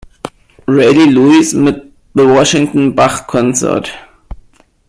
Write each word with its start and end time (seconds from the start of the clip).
Reilly 0.67 1.11
Lewis 1.11 1.53
mit 1.53 1.93
The 2.15 2.25
Washington 2.27 2.95
Bach 2.95 3.27
Consort. 3.27 3.91